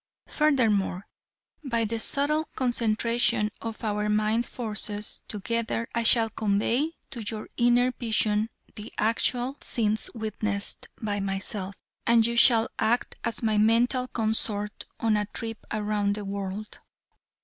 Furthermore, 0.25 1.05
by 1.63 1.85
the 1.85 1.99
subtle 1.99 2.45
concentration 2.55 3.51
of 3.61 3.83
our 3.83 4.09
mind 4.09 4.47
forces 4.47 5.21
together 5.27 5.87
I 5.93 6.01
shall 6.01 6.31
convey 6.31 6.93
to 7.11 7.21
your 7.29 7.49
inner 7.55 7.91
vision 7.91 8.49
the 8.75 8.91
actual 8.97 9.57
scenes 9.61 10.09
witnessed 10.15 10.87
by 10.99 11.19
myself, 11.19 11.75
and 12.07 12.25
you 12.25 12.35
shall 12.35 12.67
act 12.79 13.17
as 13.23 13.43
my 13.43 13.59
mental 13.59 14.07
consort 14.07 14.85
on 14.99 15.15
a 15.15 15.27
trip 15.27 15.67
around 15.71 16.15
the 16.15 16.25
world." 16.25 16.79